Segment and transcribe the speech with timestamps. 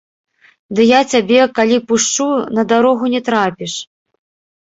[0.77, 2.27] Ды я цябе калі пушчу,
[2.59, 3.73] на дарогу не трапіш!